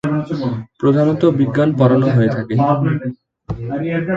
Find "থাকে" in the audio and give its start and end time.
2.35-2.53